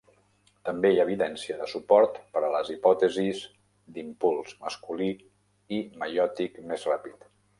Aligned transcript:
També 0.67 0.89
hi 0.93 1.01
ha 1.01 1.03
evidència 1.07 1.57
de 1.59 1.67
suport 1.73 2.17
per 2.37 2.41
a 2.47 2.49
les 2.55 2.71
hipòtesis 2.75 3.43
d'impuls 3.97 4.57
masculí 4.65 5.13
i 5.79 5.83
meiòtic 6.05 6.61
més 6.73 6.91
ràpid. 6.93 7.31